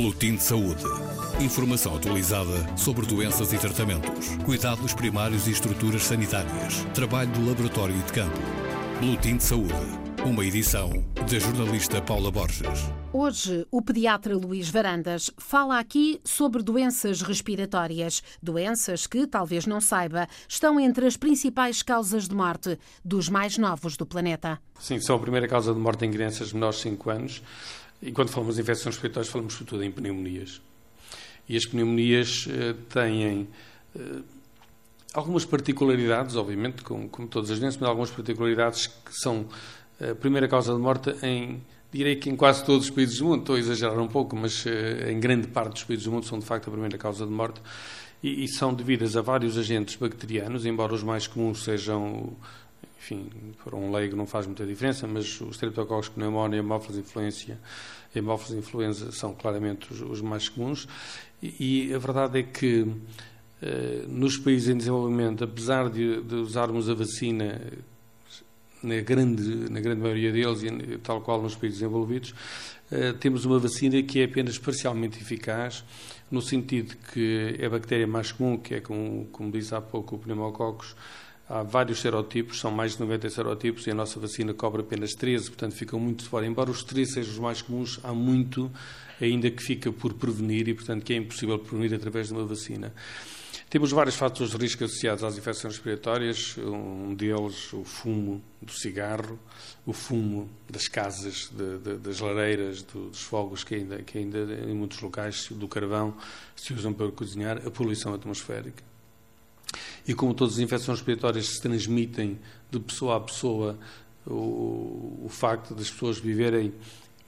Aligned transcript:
Boletim 0.00 0.36
de 0.36 0.42
Saúde. 0.42 0.82
Informação 1.42 1.94
atualizada 1.94 2.74
sobre 2.74 3.04
doenças 3.04 3.52
e 3.52 3.58
tratamentos, 3.58 4.34
cuidados 4.46 4.94
primários 4.94 5.46
e 5.46 5.50
estruturas 5.50 6.04
sanitárias, 6.04 6.86
trabalho 6.94 7.30
do 7.32 7.46
laboratório 7.46 7.94
e 7.94 8.02
de 8.02 8.10
campo. 8.10 8.38
Boletim 8.98 9.36
de 9.36 9.44
Saúde. 9.44 9.74
Uma 10.24 10.42
edição 10.42 10.90
da 11.16 11.38
jornalista 11.38 12.00
Paula 12.00 12.30
Borges. 12.30 12.90
Hoje, 13.12 13.66
o 13.70 13.82
pediatra 13.82 14.34
Luís 14.38 14.70
Varandas 14.70 15.30
fala 15.36 15.78
aqui 15.78 16.18
sobre 16.24 16.62
doenças 16.62 17.20
respiratórias. 17.20 18.22
Doenças 18.42 19.06
que, 19.06 19.26
talvez 19.26 19.66
não 19.66 19.82
saiba, 19.82 20.26
estão 20.48 20.80
entre 20.80 21.06
as 21.06 21.18
principais 21.18 21.82
causas 21.82 22.26
de 22.26 22.34
morte 22.34 22.78
dos 23.04 23.28
mais 23.28 23.58
novos 23.58 23.98
do 23.98 24.06
planeta. 24.06 24.58
Sim, 24.78 24.98
são 24.98 25.16
a 25.16 25.18
primeira 25.18 25.46
causa 25.46 25.74
de 25.74 25.80
morte 25.80 26.06
em 26.06 26.10
crianças 26.10 26.54
menores 26.54 26.76
de 26.76 26.84
5 26.84 27.10
anos. 27.10 27.42
E 28.02 28.12
quando 28.12 28.30
falamos 28.30 28.56
de 28.56 28.62
infecções 28.62 28.94
respiratórias, 28.94 29.30
falamos 29.30 29.52
sobretudo 29.52 29.84
em 29.84 29.90
pneumonias. 29.90 30.60
E 31.48 31.56
as 31.56 31.66
pneumonias 31.66 32.46
uh, 32.46 32.74
têm 32.88 33.48
uh, 33.94 34.22
algumas 35.12 35.44
particularidades, 35.44 36.36
obviamente, 36.36 36.82
como, 36.82 37.08
como, 37.08 37.28
todas 37.28 37.50
as 37.50 37.58
doenças, 37.58 37.78
mas 37.80 37.88
algumas 37.88 38.10
particularidades 38.10 38.86
que 38.86 39.12
são 39.12 39.46
a 40.00 40.14
primeira 40.14 40.48
causa 40.48 40.72
de 40.72 40.80
morte 40.80 41.14
em, 41.22 41.60
direi 41.92 42.16
que 42.16 42.30
em 42.30 42.36
quase 42.36 42.64
todos 42.64 42.86
os 42.86 42.90
países 42.90 43.18
do 43.18 43.26
mundo. 43.26 43.40
Estou 43.40 43.56
a 43.56 43.58
exagerar 43.58 43.98
um 43.98 44.08
pouco, 44.08 44.34
mas 44.34 44.64
uh, 44.64 45.10
em 45.10 45.20
grande 45.20 45.48
parte 45.48 45.72
dos 45.72 45.84
países 45.84 46.04
do 46.04 46.12
mundo 46.12 46.24
são, 46.24 46.38
de 46.38 46.46
facto, 46.46 46.68
a 46.68 46.70
primeira 46.70 46.96
causa 46.96 47.26
de 47.26 47.32
morte. 47.32 47.60
E, 48.22 48.44
e 48.44 48.48
são 48.48 48.72
devidas 48.72 49.16
a 49.16 49.20
vários 49.20 49.58
agentes 49.58 49.96
bacterianos, 49.96 50.64
embora 50.64 50.94
os 50.94 51.02
mais 51.02 51.26
comuns 51.26 51.64
sejam 51.64 52.34
enfim, 53.00 53.30
para 53.64 53.74
um 53.74 53.90
leigo 53.90 54.14
não 54.14 54.26
faz 54.26 54.46
muita 54.46 54.66
diferença, 54.66 55.06
mas 55.06 55.40
os 55.40 55.56
streptococcus 55.56 56.10
pneumónia, 56.10 56.58
hemófilos 56.58 56.98
influência, 56.98 57.58
hemófilos 58.14 58.58
influenza 58.58 59.10
são 59.10 59.34
claramente 59.34 59.90
os, 59.90 60.02
os 60.02 60.20
mais 60.20 60.50
comuns. 60.50 60.86
E, 61.42 61.88
e, 61.88 61.94
a 61.94 61.98
verdade 61.98 62.40
é 62.40 62.42
que 62.42 62.86
eh, 63.62 64.04
nos 64.06 64.36
países 64.36 64.68
em 64.68 64.76
desenvolvimento, 64.76 65.42
apesar 65.42 65.88
de, 65.88 66.20
de, 66.20 66.34
usarmos 66.34 66.90
a 66.90 66.94
vacina 66.94 67.58
na 68.82 69.00
grande, 69.00 69.70
na 69.70 69.80
grande 69.80 70.02
maioria 70.02 70.30
deles, 70.30 70.62
e 70.62 70.98
tal 70.98 71.22
qual 71.22 71.40
nos 71.40 71.54
países 71.54 71.78
desenvolvidos, 71.78 72.34
eh, 72.90 73.14
temos 73.14 73.46
uma 73.46 73.58
vacina 73.58 74.02
que 74.02 74.20
é 74.20 74.24
apenas 74.24 74.58
parcialmente 74.58 75.18
eficaz, 75.18 75.84
no 76.30 76.42
sentido 76.42 76.94
que 77.14 77.56
é 77.58 77.64
a 77.64 77.70
bactéria 77.70 78.06
mais 78.06 78.30
comum, 78.30 78.58
que 78.58 78.74
é, 78.74 78.80
como, 78.80 79.26
como 79.32 79.50
disse 79.50 79.74
há 79.74 79.80
pouco, 79.80 80.16
o 80.16 80.18
pneumococcus, 80.18 80.94
Há 81.52 81.64
vários 81.64 82.00
serotipos, 82.00 82.60
são 82.60 82.70
mais 82.70 82.92
de 82.92 83.00
90 83.00 83.28
serotipos 83.28 83.84
e 83.84 83.90
a 83.90 83.94
nossa 83.94 84.20
vacina 84.20 84.54
cobre 84.54 84.82
apenas 84.82 85.14
13, 85.14 85.48
portanto 85.48 85.74
ficam 85.74 85.98
muito 85.98 86.22
de 86.22 86.30
fora. 86.30 86.46
Embora 86.46 86.70
os 86.70 86.84
13 86.84 87.14
sejam 87.14 87.32
os 87.32 87.38
mais 87.40 87.60
comuns, 87.60 87.98
há 88.04 88.14
muito 88.14 88.70
ainda 89.20 89.50
que 89.50 89.60
fica 89.60 89.90
por 89.90 90.14
prevenir 90.14 90.68
e, 90.68 90.74
portanto, 90.74 91.02
que 91.02 91.12
é 91.12 91.16
impossível 91.16 91.58
prevenir 91.58 91.92
através 91.92 92.28
de 92.28 92.34
uma 92.34 92.44
vacina. 92.44 92.94
Temos 93.68 93.90
vários 93.90 94.14
fatores 94.14 94.52
de 94.52 94.58
risco 94.58 94.84
associados 94.84 95.24
às 95.24 95.36
infecções 95.36 95.74
respiratórias, 95.74 96.56
um 96.58 97.14
deles 97.16 97.72
o 97.72 97.82
fumo 97.82 98.40
do 98.62 98.72
cigarro, 98.72 99.36
o 99.84 99.92
fumo 99.92 100.48
das 100.68 100.86
casas, 100.86 101.50
de, 101.52 101.78
de, 101.78 101.96
das 101.96 102.20
lareiras, 102.20 102.82
dos 102.82 103.22
fogos 103.22 103.64
que 103.64 103.74
ainda, 103.74 104.02
que 104.02 104.18
ainda 104.18 104.38
em 104.68 104.74
muitos 104.74 105.00
locais 105.00 105.48
do 105.50 105.66
carvão 105.66 106.16
se 106.54 106.72
usam 106.72 106.92
para 106.92 107.10
cozinhar, 107.10 107.58
a 107.66 107.70
poluição 107.72 108.14
atmosférica. 108.14 108.89
E 110.06 110.14
como 110.14 110.34
todas 110.34 110.54
as 110.54 110.60
infecções 110.60 110.98
respiratórias 110.98 111.46
se 111.46 111.60
transmitem 111.60 112.38
de 112.70 112.80
pessoa 112.80 113.16
a 113.16 113.20
pessoa, 113.20 113.78
o, 114.26 115.22
o 115.24 115.28
facto 115.28 115.74
das 115.74 115.90
pessoas 115.90 116.18
viverem 116.18 116.72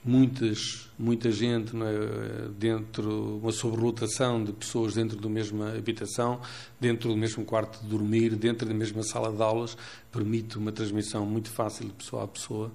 muitas, 0.05 0.89
muita 0.99 1.31
gente 1.31 1.73
é? 1.77 2.49
dentro, 2.59 3.39
uma 3.39 3.53
sobrelotação 3.53 4.43
de 4.43 4.53
pessoas 4.53 4.95
dentro 4.95 5.17
da 5.17 5.29
mesma 5.29 5.73
habitação, 5.77 6.41
dentro 6.81 7.09
do 7.09 7.17
mesmo 7.17 7.45
quarto 7.45 7.81
de 7.83 7.89
dormir, 7.89 8.35
dentro 8.35 8.67
da 8.67 8.75
mesma 8.75 9.03
sala 9.03 9.33
de 9.33 9.43
aulas, 9.43 9.77
permite 10.11 10.59
uma 10.59 10.73
transmissão 10.73 11.25
muito 11.25 11.51
fácil 11.51 11.87
de 11.87 11.93
pessoa 11.93 12.25
a 12.25 12.29
pessoa. 12.29 12.73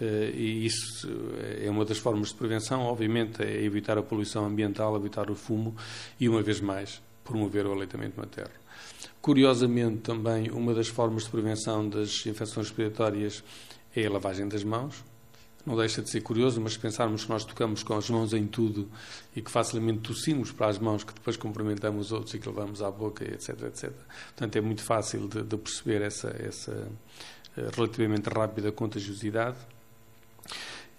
Eh, 0.00 0.32
e 0.34 0.66
isso 0.66 1.08
é 1.62 1.70
uma 1.70 1.84
das 1.84 1.98
formas 1.98 2.28
de 2.28 2.34
prevenção, 2.34 2.82
obviamente, 2.82 3.42
é 3.42 3.62
evitar 3.62 3.96
a 3.96 4.02
poluição 4.02 4.44
ambiental, 4.44 4.96
evitar 4.96 5.30
o 5.30 5.34
fumo 5.34 5.74
e, 6.20 6.28
uma 6.28 6.42
vez 6.42 6.60
mais, 6.60 7.00
promover 7.26 7.66
o 7.66 7.72
aleitamento 7.72 8.18
materno. 8.18 8.54
Curiosamente, 9.20 9.98
também, 10.02 10.50
uma 10.50 10.72
das 10.72 10.88
formas 10.88 11.24
de 11.24 11.30
prevenção 11.30 11.88
das 11.88 12.24
infecções 12.26 12.68
respiratórias 12.68 13.42
é 13.94 14.06
a 14.06 14.10
lavagem 14.10 14.48
das 14.48 14.62
mãos. 14.62 15.04
Não 15.66 15.76
deixa 15.76 16.00
de 16.00 16.08
ser 16.08 16.20
curioso, 16.20 16.60
mas 16.60 16.74
se 16.74 16.78
pensarmos 16.78 17.24
que 17.24 17.30
nós 17.30 17.44
tocamos 17.44 17.82
com 17.82 17.94
as 17.94 18.08
mãos 18.08 18.32
em 18.32 18.46
tudo 18.46 18.88
e 19.34 19.42
que 19.42 19.50
facilmente 19.50 19.98
tossimos 19.98 20.52
para 20.52 20.68
as 20.68 20.78
mãos 20.78 21.02
que 21.02 21.12
depois 21.12 21.36
cumprimentamos 21.36 22.06
os 22.06 22.12
outros 22.12 22.34
e 22.34 22.38
que 22.38 22.48
levamos 22.48 22.80
à 22.80 22.90
boca, 22.90 23.24
etc, 23.24 23.62
etc. 23.62 23.92
Portanto, 24.26 24.56
é 24.56 24.60
muito 24.60 24.82
fácil 24.82 25.26
de, 25.26 25.42
de 25.42 25.56
perceber 25.56 26.02
essa, 26.02 26.28
essa 26.38 26.88
eh, 27.56 27.68
relativamente 27.74 28.28
rápida 28.28 28.70
contagiosidade. 28.70 29.56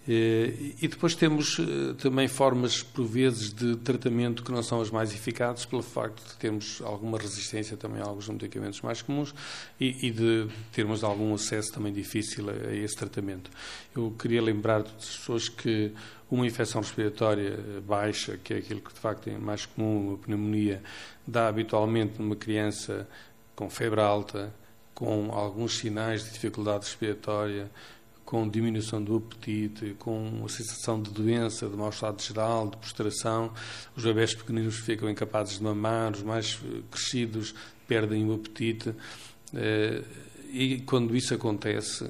Eh, 0.08 0.74
e 0.82 0.88
depois 0.88 1.16
temos 1.16 1.60
eh, 1.60 1.94
também 1.98 2.30
formas, 2.30 2.82
por 2.82 3.06
vezes, 3.06 3.54
de 3.54 3.76
tratamento 3.76 4.42
que 4.42 4.52
não 4.52 4.64
são 4.64 4.80
as 4.80 4.90
mais 4.90 5.14
eficazes, 5.14 5.66
pelo 5.66 5.84
facto 5.84 6.26
de 6.26 6.36
termos 6.38 6.82
alguma 6.82 7.18
resistência 7.18 7.76
também 7.76 8.02
a 8.02 8.06
alguns 8.06 8.30
medicamentos 8.30 8.82
mais 8.82 9.02
comuns 9.02 9.36
e, 9.80 10.10
de 10.10 10.48
termos 10.72 11.04
algum 11.04 11.34
acesso 11.34 11.74
também 11.74 11.92
difícil 11.92 12.50
a, 12.50 12.74
esse 12.74 12.96
tratamento. 12.96 13.52
Eu 13.94 14.12
queria 14.18 14.42
lembrar 14.42 14.84
das 14.84 15.18
pessoas 15.18 15.50
que 15.50 15.92
uma 16.32 16.48
infecção 16.48 16.82
respiratória 16.82 17.60
baixa, 17.86 18.38
que 18.38 18.54
é 18.54 18.58
aquilo 18.58 18.80
que 18.80 18.94
de 18.94 19.00
facto 19.00 19.30
é 19.30 19.38
mais 19.38 19.66
comum, 19.66 20.10
uma 20.10 20.18
pneumonia, 20.18 20.82
dá 21.26 21.50
habitualmente 21.50 22.22
numa 22.22 22.36
criança 22.36 23.08
com 23.56 23.70
febre 23.70 24.00
alta, 24.00 24.54
com 24.94 25.32
alguns 25.32 25.78
sinais 25.78 26.24
de 26.24 26.32
dificuldade 26.32 26.86
respiratória, 26.86 27.70
com 28.28 28.46
diminuição 28.46 29.02
do 29.02 29.16
apetite, 29.16 29.96
com 29.98 30.44
a 30.44 30.50
sensação 30.50 31.02
de 31.02 31.10
doença, 31.12 31.66
de 31.70 31.78
mal-estado 31.78 32.22
geral, 32.22 32.68
de 32.68 32.76
prostração. 32.76 33.54
Os 33.96 34.04
bebés 34.04 34.36
pequeninos 34.36 34.76
ficam 34.80 35.10
incapazes 35.10 35.60
de 35.60 35.64
mamar, 35.64 36.12
os 36.12 36.24
mais 36.24 36.60
eh, 36.62 36.82
crescidos 36.92 37.56
perdem 37.88 38.30
o 38.30 38.34
apetite. 38.34 38.94
Eh, 39.54 40.04
e 40.52 40.82
quando 40.82 41.16
isso 41.16 41.34
acontece, 41.34 42.06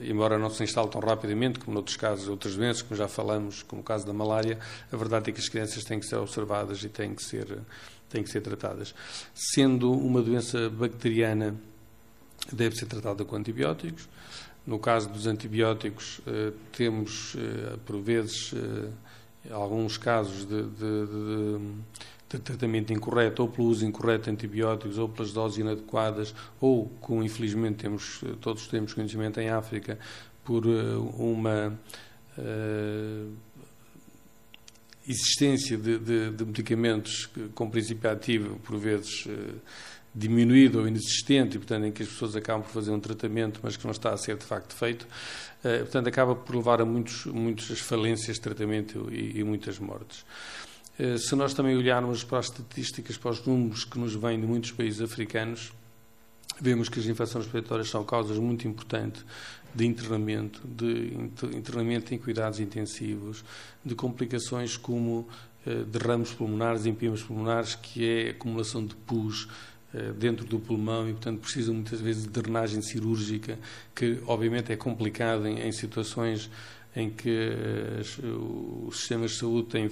embora 0.00 0.38
não 0.38 0.50
se 0.50 0.62
instale 0.62 0.88
tão 0.88 1.00
rapidamente 1.00 1.58
como 1.58 1.74
noutros 1.74 1.96
casos, 1.96 2.28
outras 2.28 2.54
doenças, 2.54 2.82
como 2.82 2.94
já 2.94 3.08
falamos, 3.08 3.64
como 3.64 3.82
o 3.82 3.84
caso 3.84 4.06
da 4.06 4.12
malária, 4.12 4.60
a 4.92 4.96
verdade 4.96 5.30
é 5.30 5.32
que 5.32 5.40
as 5.40 5.48
crianças 5.48 5.82
têm 5.82 5.98
que 5.98 6.06
ser 6.06 6.14
observadas 6.14 6.80
e 6.84 6.88
têm 6.88 7.12
que 7.12 7.24
ser, 7.24 7.58
têm 8.08 8.22
que 8.22 8.30
ser 8.30 8.40
tratadas. 8.40 8.94
Sendo 9.34 9.90
uma 9.90 10.22
doença 10.22 10.70
bacteriana, 10.70 11.56
deve 12.52 12.76
ser 12.76 12.86
tratada 12.86 13.24
com 13.24 13.34
antibióticos. 13.34 14.08
No 14.66 14.80
caso 14.80 15.08
dos 15.08 15.28
antibióticos, 15.28 16.20
eh, 16.26 16.52
temos, 16.72 17.36
eh, 17.36 17.76
por 17.86 18.00
vezes, 18.00 18.52
eh, 18.52 19.52
alguns 19.52 19.96
casos 19.96 20.44
de, 20.44 20.62
de, 20.62 21.06
de, 21.06 21.58
de, 22.30 22.38
tratamento 22.40 22.92
incorreto, 22.92 23.42
ou 23.42 23.48
pelo 23.48 23.68
uso 23.68 23.86
incorreto 23.86 24.24
de 24.24 24.30
antibióticos, 24.30 24.98
ou 24.98 25.08
pelas 25.08 25.32
doses 25.32 25.58
inadequadas, 25.58 26.34
ou, 26.60 26.88
como 27.00 27.22
infelizmente 27.22 27.76
temos, 27.76 28.20
todos 28.40 28.66
temos 28.66 28.92
conhecimento 28.92 29.38
em 29.38 29.50
África, 29.50 29.98
por 30.44 30.66
uma 30.66 31.78
existência 35.08 35.78
de, 35.78 36.44
medicamentos 36.44 37.30
com 37.54 37.70
princípio 37.70 38.10
ativo, 38.10 38.58
por 38.58 38.76
vezes 38.76 39.26
diminuído 40.16 40.80
ou 40.80 40.88
inexistente 40.88 41.56
e, 41.56 41.58
portanto, 41.58 41.84
em 41.84 41.92
que 41.92 42.02
as 42.02 42.08
pessoas 42.08 42.34
acabam 42.34 42.62
por 42.62 42.72
fazer 42.72 42.90
um 42.90 42.98
tratamento, 42.98 43.60
mas 43.62 43.76
que 43.76 43.84
não 43.84 43.92
está 43.92 44.14
a 44.14 44.16
ser 44.16 44.38
de 44.38 44.44
facto 44.44 44.74
feito, 44.74 45.02
uh, 45.02 45.78
portanto, 45.80 46.08
acaba 46.08 46.34
por 46.34 46.56
levar 46.56 46.80
a 46.80 46.86
muitos, 46.86 47.26
muitas 47.26 47.78
falências 47.80 48.36
de 48.36 48.42
tratamento 48.42 49.08
e, 49.12 49.40
e 49.40 49.44
muitas 49.44 49.78
mortes. 49.78 50.24
Uh, 50.98 51.18
se 51.18 51.36
nós 51.36 51.52
também 51.52 51.76
olharmos 51.76 52.24
para 52.24 52.38
as 52.38 52.46
estatísticas, 52.46 53.18
para 53.18 53.32
os 53.32 53.44
números 53.44 53.84
que 53.84 53.98
nos 53.98 54.14
vêm 54.14 54.40
de 54.40 54.46
muitos 54.46 54.72
países 54.72 55.02
africanos, 55.02 55.70
vemos 56.58 56.88
que 56.88 56.98
as 56.98 57.04
infecções 57.04 57.44
respiratórias 57.44 57.90
são 57.90 58.02
causas 58.02 58.38
muito 58.38 58.66
importantes 58.66 59.22
de 59.74 59.84
internamento, 59.84 60.66
de 60.66 61.12
internamento 61.54 62.14
em 62.14 62.18
cuidados 62.18 62.58
intensivos, 62.58 63.44
de 63.84 63.94
complicações 63.94 64.78
como 64.78 65.28
uh, 65.66 65.84
derrames 65.84 66.32
pulmonares, 66.32 66.86
empimas 66.86 67.22
pulmonares, 67.22 67.74
que 67.74 68.08
é 68.08 68.30
acumulação 68.30 68.86
de 68.86 68.94
pus, 68.94 69.46
eh, 69.46 69.75
dentro 70.18 70.44
do 70.46 70.58
pulmão 70.58 71.08
e, 71.08 71.12
portanto, 71.12 71.40
precisam 71.40 71.74
muitas 71.74 72.00
vezes 72.00 72.24
de 72.24 72.30
drenagem 72.30 72.82
cirúrgica, 72.82 73.58
que 73.94 74.20
obviamente 74.26 74.72
é 74.72 74.76
complicada 74.76 75.48
em, 75.48 75.60
em 75.60 75.72
situações 75.72 76.50
em 76.96 77.10
que 77.10 77.50
uh, 78.24 78.86
os 78.88 79.00
sistemas 79.00 79.32
de 79.32 79.38
saúde 79.38 79.68
têm 79.68 79.90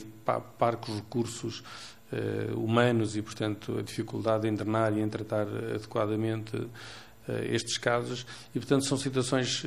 parcos 0.59 0.95
recursos 0.95 1.63
uh, 2.11 2.59
humanos 2.59 3.15
e, 3.15 3.21
portanto, 3.21 3.79
a 3.79 3.83
dificuldade 3.83 4.49
em 4.49 4.55
drenar 4.55 4.97
e 4.97 5.03
em 5.03 5.09
tratar 5.09 5.47
adequadamente 5.47 6.57
uh, 6.57 6.71
estes 7.51 7.77
casos. 7.77 8.27
E, 8.55 8.59
portanto, 8.59 8.87
são 8.87 8.97
situações 8.97 9.63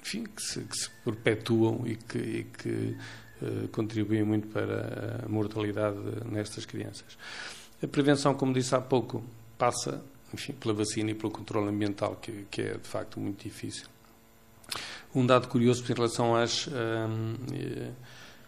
enfim, 0.00 0.24
que, 0.24 0.40
se, 0.40 0.60
que 0.60 0.76
se 0.76 0.88
perpetuam 1.04 1.82
e 1.84 1.96
que, 1.96 2.18
e 2.18 2.44
que 2.44 2.96
contribuem 3.72 4.22
muito 4.22 4.48
para 4.48 5.24
a 5.24 5.28
mortalidade 5.28 5.98
nestas 6.30 6.66
crianças. 6.66 7.16
A 7.82 7.86
prevenção, 7.88 8.34
como 8.34 8.52
disse 8.52 8.74
há 8.74 8.80
pouco, 8.80 9.22
passa 9.56 10.02
enfim, 10.32 10.52
pela 10.52 10.74
vacina 10.74 11.10
e 11.10 11.14
pelo 11.14 11.30
controle 11.30 11.68
ambiental, 11.68 12.16
que, 12.16 12.46
que 12.50 12.62
é 12.62 12.74
de 12.74 12.88
facto 12.88 13.18
muito 13.18 13.42
difícil. 13.42 13.86
Um 15.14 15.26
dado 15.26 15.48
curioso 15.48 15.82
em 15.90 15.94
relação 15.94 16.36
às, 16.36 16.68
hum, 16.68 17.34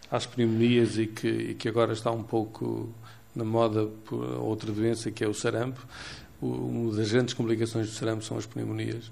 às 0.09 0.25
pneumonias 0.25 0.97
e 0.97 1.07
que, 1.07 1.27
e 1.27 1.55
que 1.55 1.67
agora 1.67 1.93
está 1.93 2.11
um 2.11 2.23
pouco 2.23 2.89
na 3.35 3.43
moda 3.43 3.87
por 4.05 4.23
outra 4.39 4.71
doença 4.71 5.11
que 5.11 5.23
é 5.23 5.27
o 5.27 5.33
sarampo. 5.33 5.85
Uma 6.41 6.95
das 6.95 7.11
grandes 7.11 7.33
complicações 7.33 7.87
do 7.87 7.93
sarampo 7.93 8.23
são 8.23 8.37
as 8.37 8.45
pneumonias. 8.45 9.11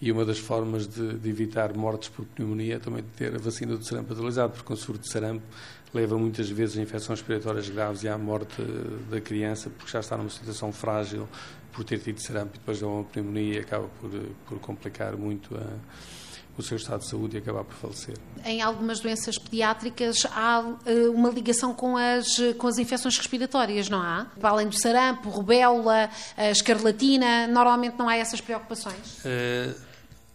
E 0.00 0.10
uma 0.10 0.24
das 0.24 0.38
formas 0.38 0.86
de, 0.86 1.18
de, 1.18 1.28
evitar 1.28 1.76
mortes 1.76 2.08
por 2.08 2.24
pneumonia 2.24 2.76
é 2.76 2.78
também 2.78 3.04
ter 3.16 3.34
a 3.34 3.38
vacina 3.38 3.76
do 3.76 3.84
sarampo 3.84 4.14
atualizado, 4.14 4.54
porque 4.54 4.72
o 4.72 4.76
surto 4.76 5.02
de 5.02 5.12
sarampo 5.12 5.44
leva 5.92 6.16
muitas 6.18 6.48
vezes 6.48 6.78
a 6.78 6.82
infecções 6.82 7.20
respiratórias 7.20 7.68
graves 7.68 8.02
e 8.02 8.08
à 8.08 8.16
morte 8.16 8.62
da 9.10 9.20
criança, 9.20 9.70
porque 9.70 9.90
já 9.90 10.00
está 10.00 10.16
numa 10.16 10.30
situação 10.30 10.72
frágil 10.72 11.28
por 11.72 11.84
ter 11.84 11.98
tido 11.98 12.20
sarampo 12.20 12.52
e 12.54 12.58
depois 12.58 12.80
dá 12.80 12.86
uma 12.86 13.04
pneumonia 13.04 13.54
e 13.54 13.58
acaba 13.58 13.88
por, 14.00 14.10
por 14.46 14.58
complicar 14.58 15.16
muito 15.16 15.56
a, 15.56 15.66
o 16.58 16.62
seu 16.62 16.76
estado 16.76 17.00
de 17.00 17.08
saúde 17.08 17.36
e 17.36 17.38
acabar 17.38 17.64
por 17.64 17.74
falecer. 17.74 18.16
Em 18.44 18.60
algumas 18.60 19.00
doenças 19.00 19.38
pediátricas 19.38 20.26
há 20.32 20.60
uh, 20.60 21.12
uma 21.12 21.30
ligação 21.30 21.72
com 21.72 21.96
as, 21.96 22.26
com 22.58 22.66
as 22.66 22.78
infecções 22.78 23.16
respiratórias, 23.16 23.88
não 23.88 24.00
há? 24.00 24.26
Além 24.42 24.68
do 24.68 24.78
sarampo, 24.78 25.28
rubéola, 25.28 26.10
escarlatina, 26.36 27.46
normalmente 27.46 27.98
não 27.98 28.08
há 28.08 28.16
essas 28.16 28.40
preocupações? 28.40 29.24
Uh 29.24 29.90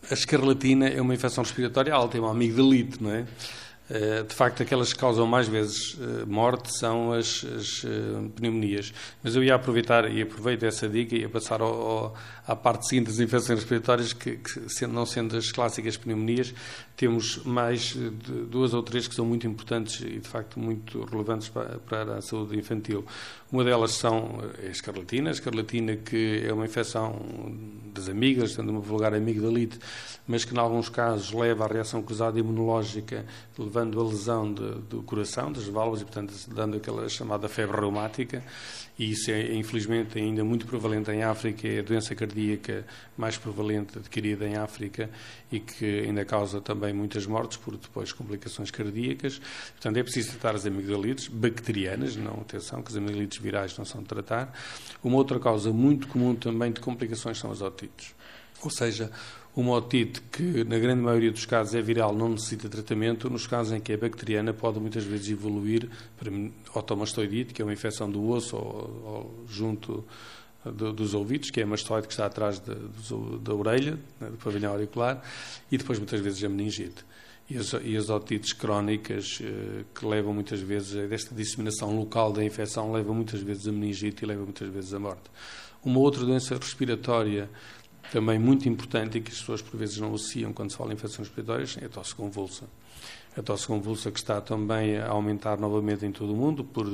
a 0.10 0.14
escarlatina 0.14 0.88
é 0.88 1.02
uma 1.02 1.14
infecção 1.14 1.44
respiratória 1.44 1.94
alta, 1.94 2.18
é 2.18 2.20
uma 2.20 2.32
amigdalite, 2.32 3.02
não 3.02 3.12
é? 3.12 3.26
Eh, 3.88 4.24
de 4.24 4.34
facto, 4.34 4.64
aquelas 4.64 4.92
que 4.92 5.00
causam 5.00 5.28
mais 5.28 5.48
vezes 5.48 5.96
eh, 6.02 6.26
morte 6.26 6.76
são 6.76 7.14
as, 7.14 7.46
as 7.46 7.86
eh, 7.86 8.30
pneumonias. 8.36 8.92
Mas 9.24 9.36
eu 9.36 9.44
ia 9.44 9.54
aproveitar 9.54 10.12
e 10.12 10.24
aproveito 10.24 10.64
essa 10.64 10.90
dica 10.90 11.16
e 11.16 11.20
ia 11.20 11.30
passar 11.30 11.62
ao, 11.62 11.74
ao, 11.74 12.16
à 12.48 12.56
parte 12.56 12.88
seguinte 12.88 13.08
das 13.08 13.20
infecções 13.20 13.60
respiratórias, 13.60 14.12
que, 14.12 14.38
que, 14.38 14.88
não 14.88 15.06
sendo 15.06 15.38
as 15.38 15.52
clássicas 15.52 15.98
pneumonias, 15.98 16.52
temos 16.98 17.38
mais 17.44 17.96
duas 18.50 18.74
ou 18.74 18.82
três 18.82 19.08
que 19.08 19.14
são 19.14 19.26
muito 19.26 19.46
importantes 19.46 20.00
e, 20.02 20.20
de 20.20 20.28
facto, 20.28 20.60
muito 20.60 21.04
relevantes 21.04 21.50
para, 21.50 21.78
para 21.80 22.18
a 22.18 22.22
saúde 22.22 22.58
infantil. 22.58 23.06
Uma 23.52 23.64
delas 23.64 23.92
são 23.92 24.40
a 24.62 24.66
escarlatina, 24.66 25.30
a 25.30 25.32
escarlatina 25.32 25.96
que 25.96 26.44
é 26.44 26.52
uma 26.52 26.66
infecção 26.66 27.22
das 27.94 28.10
amigas, 28.10 28.54
sendo 28.54 28.72
uma 28.72 28.80
vulgar 28.80 29.14
amigdalite, 29.14 29.78
mas 30.28 30.44
que, 30.44 30.56
em 30.56 30.58
alguns 30.58 30.90
casos, 30.90 31.32
leva 31.32 31.66
à 31.66 31.68
reação 31.68 32.02
cruzada 32.02 32.40
imunológica, 32.40 33.26
levando 33.76 34.00
a 34.00 34.04
lesão 34.06 34.54
de, 34.54 34.72
do 34.90 35.04
coração, 35.04 35.52
das 35.52 35.68
válvulas, 35.68 36.02
e, 36.02 36.06
portanto, 36.06 36.34
dando 36.48 36.78
aquela 36.78 37.10
chamada 37.10 37.50
febre 37.50 37.78
reumática. 37.78 38.42
E 38.98 39.12
isso 39.12 39.30
é, 39.30 39.54
infelizmente, 39.54 40.18
ainda 40.18 40.46
muito 40.46 40.66
prevalente 40.66 41.12
em 41.12 41.22
África, 41.22 41.68
é 41.68 41.80
a 41.80 41.82
doença 41.82 42.16
cardíaca 42.16 42.86
mais 43.18 43.38
prevalente 43.38 43.98
adquirida 43.98 44.48
em 44.48 44.56
África 44.56 45.10
e 45.52 45.60
que 45.60 46.00
ainda 46.00 46.24
causa 46.24 46.62
também 46.62 46.94
muitas 46.94 47.26
mortes 47.26 47.58
por 47.58 47.76
depois 47.76 48.14
complicações 48.14 48.72
cardíacas. 48.72 49.42
Portanto, 49.74 49.98
é 49.98 50.04
preciso 50.04 50.32
tratar 50.32 50.56
as 50.56 50.66
amigdalites 50.66 51.28
bacterianas, 51.28 52.16
não 52.16 52.36
atenção, 52.36 52.82
que 52.82 52.90
as 52.90 52.96
amigdalites 52.96 53.38
virais 53.38 53.78
não 53.78 53.84
são 53.84 54.02
de 54.02 54.08
tratar. 54.08 54.54
Uma 55.04 55.18
outra 55.18 55.38
causa 55.38 55.74
muito 55.74 56.08
comum 56.08 56.34
também 56.34 56.72
de 56.72 56.80
complicações 56.80 57.38
são 57.38 57.52
as 57.52 57.62
otites. 57.62 58.16
Ou 58.64 58.72
seja, 58.72 59.12
uma 59.56 59.74
otite 59.74 60.22
que, 60.32 60.64
na 60.66 60.78
grande 60.78 61.02
maioria 61.02 61.32
dos 61.32 61.46
casos, 61.46 61.74
é 61.76 61.82
viral, 61.82 62.14
não 62.14 62.30
necessita 62.30 62.68
tratamento. 62.68 63.30
Nos 63.30 63.48
casos 63.48 63.72
em 63.72 63.80
que 63.80 63.94
é 63.94 63.98
bacteriana, 63.98 64.54
pode 64.54 64.80
muitas 64.80 65.06
vezes 65.06 65.30
evoluir 65.30 65.88
para 66.18 66.30
otomastoidite, 66.78 67.54
que 67.54 67.62
é 67.62 67.66
uma 67.66 67.74
infecção 67.74 68.12
do 68.12 68.28
osso 68.30 68.58
ou, 68.58 68.64
ou 69.06 69.46
junto 69.48 70.04
do, 70.66 70.92
dos 70.92 71.14
ouvidos, 71.14 71.50
que 71.52 71.62
é 71.62 71.64
a 71.64 71.68
mastoide 71.68 72.08
que 72.08 72.14
está 72.14 72.26
atrás 72.26 72.60
de, 72.60 72.74
da 73.40 73.54
orelha, 73.54 73.98
né, 74.20 74.30
do 74.30 74.38
pavilhão 74.38 74.74
auricular, 74.74 75.22
e 75.72 75.78
depois 75.78 76.00
muitas 76.00 76.20
vezes 76.20 76.44
a 76.44 76.50
meningite. 76.50 77.06
E 77.50 77.58
as, 77.58 77.74
e 77.74 77.96
as 77.96 78.10
otites 78.10 78.54
crónicas, 78.54 79.40
eh, 79.40 79.84
que 79.94 80.04
levam 80.04 80.34
muitas 80.34 80.60
vezes, 80.60 81.08
desta 81.08 81.34
disseminação 81.36 81.96
local 81.96 82.34
da 82.34 82.44
infecção, 82.44 82.92
levam 82.92 83.14
muitas 83.14 83.40
vezes 83.40 83.68
a 83.68 83.72
meningite 83.72 84.26
e 84.26 84.28
levam 84.28 84.46
muitas 84.46 84.68
vezes 84.68 84.94
a 84.96 85.00
morte. 85.00 85.30
Uma 85.84 86.00
outra 86.00 86.26
doença 86.26 86.58
respiratória 86.58 87.48
também 88.12 88.40
muito 88.40 88.68
importante 88.70 89.18
e 89.18 89.22
que 89.22 89.32
as 89.32 89.40
pessoas 89.40 89.62
por 89.62 89.78
vezes 89.78 89.98
não 89.98 90.14
associam 90.14 90.54
quando 90.54 90.72
se 90.72 90.78
fala 90.78 90.92
em 90.92 90.96
infecções 90.96 91.28
respiratórias 91.28 91.78
é 91.82 91.86
a 91.86 91.90
tosse 91.90 92.16
convulsa. 92.16 92.66
A 93.38 93.42
tosse 93.42 93.68
convulsa 93.68 94.12
que 94.12 94.20
está 94.20 94.40
também 94.40 94.98
a 94.98 95.10
aumentar 95.10 95.60
novamente 95.60 96.06
em 96.06 96.12
todo 96.12 96.34
o 96.34 96.36
mundo 96.36 96.64
por 96.64 96.88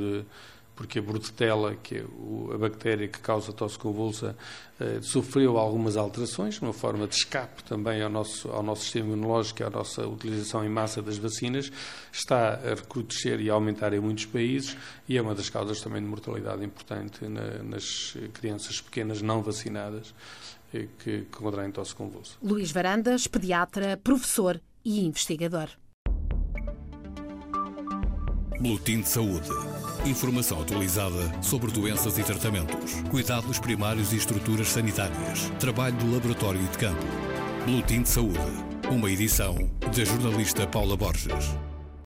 porque 0.81 0.97
a 0.97 1.01
Bordetella, 1.01 1.75
que 1.75 1.97
é 1.97 2.05
a 2.53 2.57
bactéria 2.57 3.07
que 3.07 3.19
causa 3.19 3.53
tosse 3.53 3.77
convulsa, 3.77 4.35
eh, 4.79 4.99
sofreu 5.01 5.57
algumas 5.57 5.95
alterações, 5.95 6.59
uma 6.59 6.73
forma 6.73 7.07
de 7.07 7.13
escape 7.13 7.63
também 7.63 8.01
ao 8.01 8.09
nosso, 8.09 8.49
ao 8.49 8.63
nosso 8.63 8.83
sistema 8.83 9.13
imunológico, 9.13 9.63
à 9.63 9.69
nossa 9.69 10.07
utilização 10.07 10.65
em 10.65 10.69
massa 10.69 10.99
das 10.99 11.17
vacinas, 11.17 11.71
está 12.11 12.53
a 12.55 12.69
recrudescer 12.73 13.39
e 13.41 13.49
a 13.49 13.53
aumentar 13.53 13.93
em 13.93 13.99
muitos 13.99 14.25
países 14.25 14.75
e 15.07 15.17
é 15.17 15.21
uma 15.21 15.35
das 15.35 15.49
causas 15.49 15.81
também 15.81 16.01
de 16.01 16.07
mortalidade 16.07 16.63
importante 16.63 17.27
na, 17.27 17.61
nas 17.61 18.17
crianças 18.33 18.81
pequenas 18.81 19.21
não 19.21 19.43
vacinadas 19.43 20.13
que 20.99 21.25
contraem 21.31 21.71
tosse 21.71 21.93
convulsa. 21.93 22.35
Luís 22.41 22.71
Varandas, 22.71 23.27
pediatra, 23.27 23.97
professor 23.97 24.61
e 24.83 25.05
investigador. 25.05 25.69
Boletim 28.59 29.01
de 29.01 29.09
Saúde. 29.09 29.49
Informação 30.05 30.61
atualizada 30.61 31.43
sobre 31.43 31.71
doenças 31.71 32.17
e 32.17 32.23
tratamentos, 32.23 33.01
cuidados 33.09 33.59
primários 33.59 34.13
e 34.13 34.17
estruturas 34.17 34.67
sanitárias, 34.67 35.49
trabalho 35.59 35.95
do 35.97 36.13
laboratório 36.13 36.61
e 36.61 36.67
de 36.67 36.77
campo. 36.77 37.05
Boletim 37.65 38.03
de 38.03 38.09
Saúde. 38.09 38.39
Uma 38.89 39.09
edição 39.09 39.55
da 39.79 40.03
jornalista 40.05 40.67
Paula 40.67 40.97
Borges. 40.97 41.70